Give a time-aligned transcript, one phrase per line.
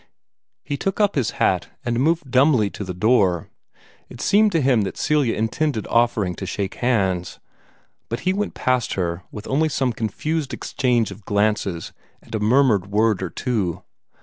[0.63, 3.51] He took up his hat and moved dumbly to the door.
[4.09, 7.37] It seemed to him that Celia intended offering to shake hands;
[8.09, 12.87] but he went past her with only some confused exchange of glances and a murmured
[12.87, 13.83] word or two.